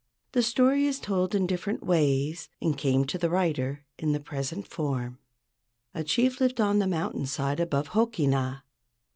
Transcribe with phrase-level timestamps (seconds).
[0.31, 4.65] The story is told in different ways, and came to the writer in the present
[4.67, 5.19] form:
[5.93, 8.63] A chief lived on the mountain side above Hookena.